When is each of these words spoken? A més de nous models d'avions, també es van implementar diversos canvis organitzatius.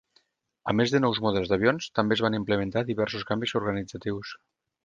A 0.71 0.73
més 0.79 0.93
de 0.95 1.01
nous 1.03 1.19
models 1.25 1.51
d'avions, 1.51 1.89
també 1.99 2.17
es 2.19 2.25
van 2.27 2.39
implementar 2.39 2.85
diversos 2.91 3.29
canvis 3.33 3.55
organitzatius. 3.61 4.37